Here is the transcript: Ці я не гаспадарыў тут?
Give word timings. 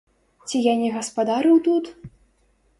Ці 0.47 0.61
я 0.67 0.73
не 0.79 0.89
гаспадарыў 0.95 1.63
тут? 1.71 1.95